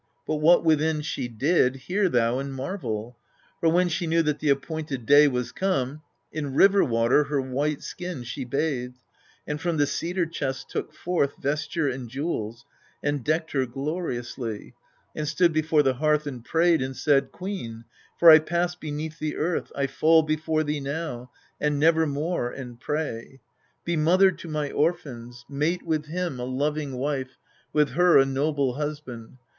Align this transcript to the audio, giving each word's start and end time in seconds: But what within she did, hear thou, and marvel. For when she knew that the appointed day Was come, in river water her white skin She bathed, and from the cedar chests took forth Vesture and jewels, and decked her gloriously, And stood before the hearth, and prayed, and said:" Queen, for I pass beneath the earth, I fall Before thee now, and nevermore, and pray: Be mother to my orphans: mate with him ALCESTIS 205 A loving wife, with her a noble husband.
But 0.25 0.37
what 0.37 0.65
within 0.65 1.01
she 1.01 1.27
did, 1.27 1.75
hear 1.75 2.09
thou, 2.09 2.39
and 2.39 2.51
marvel. 2.55 3.19
For 3.59 3.69
when 3.69 3.87
she 3.87 4.07
knew 4.07 4.23
that 4.23 4.39
the 4.39 4.49
appointed 4.49 5.05
day 5.05 5.27
Was 5.27 5.51
come, 5.51 6.01
in 6.31 6.55
river 6.55 6.83
water 6.83 7.25
her 7.25 7.39
white 7.39 7.83
skin 7.83 8.23
She 8.23 8.43
bathed, 8.43 8.97
and 9.45 9.61
from 9.61 9.77
the 9.77 9.85
cedar 9.85 10.25
chests 10.25 10.65
took 10.67 10.91
forth 10.91 11.35
Vesture 11.39 11.87
and 11.87 12.09
jewels, 12.09 12.65
and 13.03 13.23
decked 13.23 13.51
her 13.51 13.67
gloriously, 13.67 14.73
And 15.15 15.27
stood 15.27 15.53
before 15.53 15.83
the 15.83 15.93
hearth, 15.93 16.25
and 16.25 16.43
prayed, 16.43 16.81
and 16.81 16.97
said:" 16.97 17.31
Queen, 17.31 17.85
for 18.17 18.31
I 18.31 18.39
pass 18.39 18.73
beneath 18.73 19.19
the 19.19 19.35
earth, 19.35 19.71
I 19.75 19.85
fall 19.85 20.23
Before 20.23 20.63
thee 20.63 20.79
now, 20.79 21.29
and 21.59 21.77
nevermore, 21.79 22.49
and 22.49 22.79
pray: 22.79 23.39
Be 23.85 23.95
mother 23.95 24.31
to 24.31 24.47
my 24.47 24.71
orphans: 24.71 25.45
mate 25.47 25.83
with 25.85 26.07
him 26.07 26.39
ALCESTIS 26.39 26.57
205 26.57 26.57
A 26.57 26.57
loving 26.57 26.91
wife, 26.97 27.37
with 27.71 27.89
her 27.91 28.17
a 28.17 28.25
noble 28.25 28.73
husband. 28.73 29.37